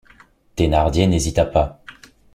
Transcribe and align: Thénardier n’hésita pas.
Thénardier 0.55 1.05
n’hésita 1.05 1.45
pas. 1.45 1.83